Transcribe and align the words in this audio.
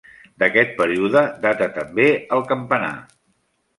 D'aquest 0.43 0.71
període 0.79 1.21
data 1.45 1.67
també 1.75 2.07
el 2.39 2.45
campanar. 2.53 2.93